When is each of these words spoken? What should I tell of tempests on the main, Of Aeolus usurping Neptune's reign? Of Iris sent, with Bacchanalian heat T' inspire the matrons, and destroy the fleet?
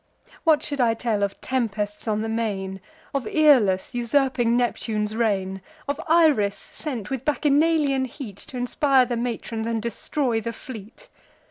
What 0.45 0.63
should 0.63 0.81
I 0.81 0.95
tell 0.95 1.21
of 1.21 1.39
tempests 1.41 2.07
on 2.07 2.21
the 2.21 2.27
main, 2.27 2.81
Of 3.13 3.27
Aeolus 3.27 3.93
usurping 3.93 4.57
Neptune's 4.57 5.15
reign? 5.15 5.61
Of 5.87 6.01
Iris 6.07 6.57
sent, 6.57 7.11
with 7.11 7.23
Bacchanalian 7.23 8.05
heat 8.05 8.45
T' 8.47 8.57
inspire 8.57 9.05
the 9.05 9.15
matrons, 9.15 9.67
and 9.67 9.79
destroy 9.79 10.41
the 10.41 10.53
fleet? 10.53 11.07